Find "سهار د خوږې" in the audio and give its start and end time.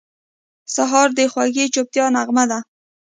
0.75-1.65